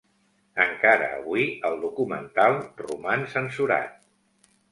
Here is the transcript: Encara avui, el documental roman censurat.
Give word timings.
Encara 0.63 1.09
avui, 1.17 1.43
el 1.69 1.77
documental 1.83 2.57
roman 2.81 3.27
censurat. 3.37 3.93